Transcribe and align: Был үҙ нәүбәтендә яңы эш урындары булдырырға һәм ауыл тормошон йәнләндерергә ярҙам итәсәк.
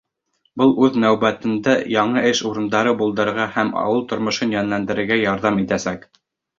Был 0.61 0.71
үҙ 0.85 0.95
нәүбәтендә 1.03 1.75
яңы 1.97 2.25
эш 2.31 2.43
урындары 2.51 2.97
булдырырға 3.05 3.49
һәм 3.61 3.73
ауыл 3.85 4.05
тормошон 4.15 4.59
йәнләндерергә 4.61 5.23
ярҙам 5.31 5.65
итәсәк. 5.69 6.15